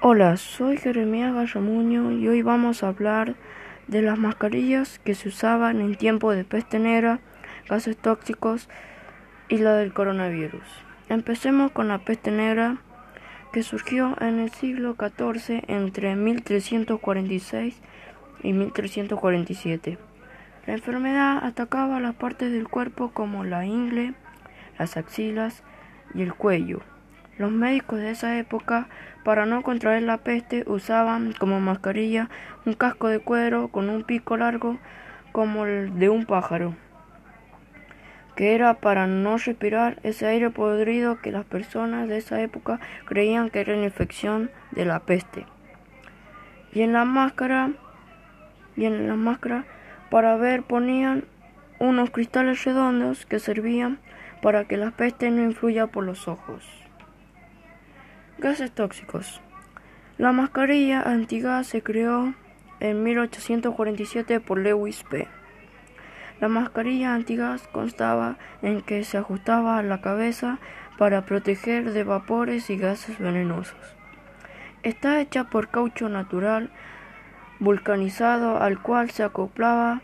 Hola, 0.00 0.36
soy 0.36 0.76
Jeremías 0.76 1.34
Gallamuño 1.34 2.12
y 2.12 2.28
hoy 2.28 2.40
vamos 2.42 2.84
a 2.84 2.88
hablar 2.88 3.34
de 3.88 4.00
las 4.00 4.16
mascarillas 4.16 5.00
que 5.00 5.16
se 5.16 5.26
usaban 5.28 5.80
en 5.80 5.96
tiempo 5.96 6.30
de 6.30 6.44
peste 6.44 6.78
negra, 6.78 7.18
gases 7.68 7.96
tóxicos 7.96 8.68
y 9.48 9.58
la 9.58 9.74
del 9.74 9.92
coronavirus. 9.92 10.62
Empecemos 11.08 11.72
con 11.72 11.88
la 11.88 11.98
peste 11.98 12.30
negra 12.30 12.76
que 13.52 13.64
surgió 13.64 14.14
en 14.20 14.38
el 14.38 14.52
siglo 14.52 14.94
XIV 14.94 15.64
entre 15.66 16.14
1346 16.14 17.82
y 18.44 18.52
1347. 18.52 19.98
La 20.66 20.74
enfermedad 20.74 21.44
atacaba 21.44 21.98
las 21.98 22.14
partes 22.14 22.52
del 22.52 22.68
cuerpo 22.68 23.10
como 23.10 23.42
la 23.42 23.66
ingle, 23.66 24.14
las 24.78 24.96
axilas 24.96 25.64
y 26.14 26.22
el 26.22 26.34
cuello. 26.34 26.82
Los 27.38 27.52
médicos 27.52 28.00
de 28.00 28.10
esa 28.10 28.36
época, 28.36 28.88
para 29.22 29.46
no 29.46 29.62
contraer 29.62 30.02
la 30.02 30.18
peste, 30.18 30.64
usaban 30.66 31.32
como 31.38 31.60
mascarilla 31.60 32.28
un 32.66 32.74
casco 32.74 33.06
de 33.06 33.20
cuero 33.20 33.68
con 33.68 33.88
un 33.90 34.02
pico 34.02 34.36
largo 34.36 34.76
como 35.30 35.64
el 35.64 36.00
de 36.00 36.08
un 36.08 36.26
pájaro, 36.26 36.74
que 38.34 38.56
era 38.56 38.74
para 38.74 39.06
no 39.06 39.38
respirar 39.38 40.00
ese 40.02 40.26
aire 40.26 40.50
podrido 40.50 41.20
que 41.20 41.30
las 41.30 41.44
personas 41.44 42.08
de 42.08 42.18
esa 42.18 42.40
época 42.40 42.80
creían 43.04 43.50
que 43.50 43.60
era 43.60 43.74
una 43.74 43.84
infección 43.84 44.50
de 44.72 44.84
la 44.84 44.98
peste. 44.98 45.46
Y 46.72 46.82
en 46.82 46.92
la 46.92 47.04
máscara, 47.04 47.70
y 48.76 48.84
en 48.84 49.06
la 49.06 49.14
máscara 49.14 49.64
para 50.10 50.36
ver 50.36 50.64
ponían 50.64 51.24
unos 51.78 52.10
cristales 52.10 52.64
redondos 52.64 53.26
que 53.26 53.38
servían 53.38 54.00
para 54.42 54.64
que 54.64 54.76
la 54.76 54.90
peste 54.90 55.30
no 55.30 55.42
influya 55.42 55.86
por 55.86 56.04
los 56.04 56.26
ojos. 56.26 56.87
Gases 58.40 58.70
tóxicos. 58.70 59.40
La 60.16 60.30
mascarilla 60.30 61.02
antigas 61.02 61.66
se 61.66 61.82
creó 61.82 62.34
en 62.78 63.02
1847 63.02 64.38
por 64.38 64.58
Lewis 64.58 65.02
P. 65.02 65.26
La 66.40 66.46
mascarilla 66.46 67.14
antigas 67.14 67.66
constaba 67.72 68.36
en 68.62 68.82
que 68.82 69.02
se 69.02 69.18
ajustaba 69.18 69.76
a 69.76 69.82
la 69.82 70.00
cabeza 70.00 70.60
para 70.98 71.26
proteger 71.26 71.90
de 71.90 72.04
vapores 72.04 72.70
y 72.70 72.76
gases 72.76 73.18
venenosos. 73.18 73.96
Está 74.84 75.20
hecha 75.20 75.50
por 75.50 75.66
caucho 75.66 76.08
natural 76.08 76.70
vulcanizado 77.58 78.62
al 78.62 78.80
cual 78.80 79.10
se 79.10 79.24
acoplaba 79.24 80.00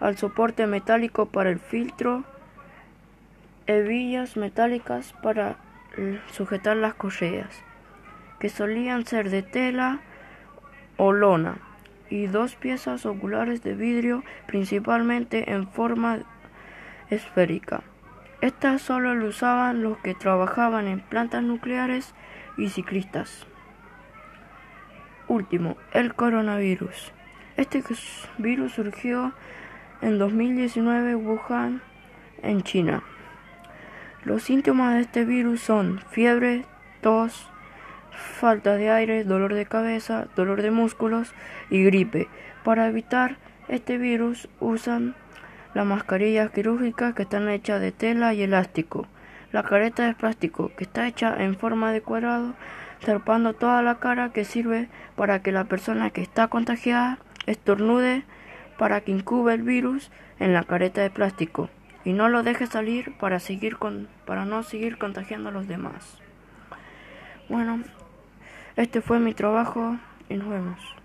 al 0.00 0.18
soporte 0.18 0.66
metálico 0.66 1.26
para 1.26 1.50
el 1.50 1.60
filtro, 1.60 2.24
hebillas 3.68 4.36
metálicas 4.36 5.14
para 5.22 5.69
sujetar 6.30 6.76
las 6.76 6.94
correas, 6.94 7.62
que 8.38 8.48
solían 8.48 9.06
ser 9.06 9.30
de 9.30 9.42
tela 9.42 10.00
o 10.96 11.12
lona, 11.12 11.58
y 12.08 12.26
dos 12.26 12.56
piezas 12.56 13.06
oculares 13.06 13.62
de 13.62 13.74
vidrio, 13.74 14.24
principalmente 14.46 15.52
en 15.52 15.68
forma 15.68 16.20
esférica. 17.08 17.82
Estas 18.40 18.82
solo 18.82 19.14
lo 19.14 19.28
usaban 19.28 19.82
los 19.82 19.98
que 19.98 20.14
trabajaban 20.14 20.88
en 20.88 21.00
plantas 21.00 21.42
nucleares 21.42 22.14
y 22.56 22.70
ciclistas. 22.70 23.46
Último, 25.28 25.76
el 25.92 26.14
coronavirus. 26.14 27.12
Este 27.56 27.84
virus 28.38 28.72
surgió 28.72 29.32
en 30.00 30.18
2019 30.18 31.10
en 31.10 31.26
Wuhan, 31.26 31.82
en 32.42 32.62
China. 32.62 33.02
Los 34.22 34.42
síntomas 34.42 34.94
de 34.94 35.00
este 35.00 35.24
virus 35.24 35.62
son 35.62 35.98
fiebre, 36.10 36.66
tos, 37.00 37.48
falta 38.10 38.74
de 38.76 38.90
aire, 38.90 39.24
dolor 39.24 39.54
de 39.54 39.64
cabeza, 39.64 40.26
dolor 40.36 40.60
de 40.60 40.70
músculos 40.70 41.32
y 41.70 41.82
gripe. 41.84 42.28
Para 42.62 42.86
evitar 42.86 43.38
este 43.68 43.96
virus 43.96 44.46
usan 44.60 45.14
las 45.72 45.86
mascarillas 45.86 46.50
quirúrgicas 46.50 47.14
que 47.14 47.22
están 47.22 47.48
hechas 47.48 47.80
de 47.80 47.92
tela 47.92 48.34
y 48.34 48.42
elástico. 48.42 49.06
La 49.52 49.62
careta 49.62 50.04
de 50.04 50.14
plástico 50.14 50.70
que 50.76 50.84
está 50.84 51.08
hecha 51.08 51.42
en 51.42 51.56
forma 51.56 51.90
de 51.90 52.02
cuadrado, 52.02 52.52
tapando 53.02 53.54
toda 53.54 53.80
la 53.80 54.00
cara 54.00 54.34
que 54.34 54.44
sirve 54.44 54.90
para 55.16 55.40
que 55.40 55.50
la 55.50 55.64
persona 55.64 56.10
que 56.10 56.20
está 56.20 56.48
contagiada 56.48 57.20
estornude 57.46 58.24
para 58.76 59.00
que 59.00 59.12
incube 59.12 59.54
el 59.54 59.62
virus 59.62 60.10
en 60.38 60.52
la 60.52 60.64
careta 60.64 61.00
de 61.00 61.08
plástico 61.08 61.70
y 62.04 62.12
no 62.12 62.28
lo 62.28 62.42
deje 62.42 62.66
salir 62.66 63.16
para, 63.18 63.40
seguir 63.40 63.76
con, 63.76 64.08
para 64.26 64.44
no 64.44 64.62
seguir 64.62 64.98
contagiando 64.98 65.50
a 65.50 65.52
los 65.52 65.68
demás. 65.68 66.18
Bueno, 67.48 67.82
este 68.76 69.00
fue 69.00 69.18
mi 69.18 69.34
trabajo 69.34 69.96
y 70.28 70.34
nos 70.34 70.48
vemos. 70.48 70.99